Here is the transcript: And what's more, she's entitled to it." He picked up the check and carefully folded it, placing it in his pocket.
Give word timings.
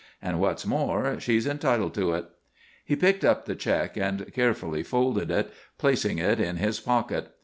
And 0.19 0.39
what's 0.39 0.65
more, 0.65 1.19
she's 1.19 1.45
entitled 1.45 1.93
to 1.93 2.13
it." 2.13 2.25
He 2.83 2.95
picked 2.95 3.23
up 3.23 3.45
the 3.45 3.53
check 3.53 3.97
and 3.97 4.33
carefully 4.33 4.81
folded 4.81 5.29
it, 5.29 5.51
placing 5.77 6.17
it 6.17 6.39
in 6.39 6.57
his 6.57 6.79
pocket. 6.79 7.27